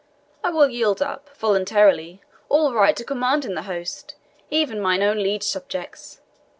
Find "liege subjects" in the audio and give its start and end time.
5.21-6.21